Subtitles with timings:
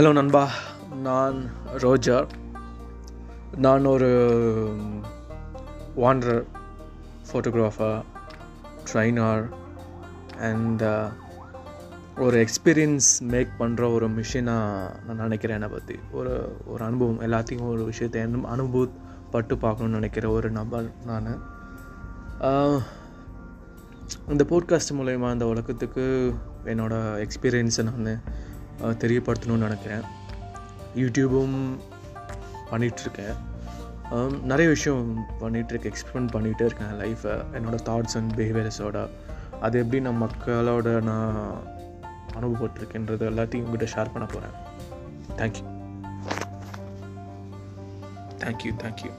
[0.00, 0.48] Hello நண்பா.
[1.02, 2.26] நான் Roger.
[3.56, 4.08] நான் ஒரு
[5.96, 6.44] வாண்டர்
[7.32, 8.02] ஃபோட்டோகிராஃபர்
[8.92, 9.48] ட்ரைனர்
[10.38, 10.82] அண்ட்
[12.18, 17.84] ஒரு எக்ஸ்பீரியன்ஸ் மேக் பண்ணுற ஒரு மிஷினாக நான் நினைக்கிறேன் என்னை பற்றி ஒரு ஒரு அனுபவம் எல்லாத்தையும் ஒரு
[17.84, 21.42] விஷயத்தை அனுபவப்பட்டு பார்க்கணுன்னு நினைக்கிற ஒரு நபர் நான்.
[24.28, 28.20] இந்த போட்காஸ்ட் மூலயமா இந்த உலகத்துக்கு என்னோடய எக்ஸ்பீரியன்ஸை நான்
[28.80, 30.02] தெரியப்படுத்தணும்னு நினைக்கிறேன்.
[30.96, 31.56] யூடியூபும்
[32.70, 33.36] பண்ணிகிட்ருக்கேன்.
[34.42, 39.08] நிறைய விஷயம் பண்ணிகிட்ருக்கேன் எக்ஸ்பிளைன் பண்ணிகிட்டே இருக்கேன் லைஃப்பை என்னோடய தாட்ஸ் அண்ட் பிஹேவியர்ஸோட
[39.60, 41.36] அது எப்படி நான் மக்களோட நான்
[42.40, 44.56] அனுபவப்பட்டிருக்கேன்றது எல்லாத்தையும் உங்கள்கிட்ட ஷேர் பண்ண போகிறேன்
[45.36, 45.66] தேங்க்யூ
[48.38, 49.12] தேங்க்யூ தேங்க்யூ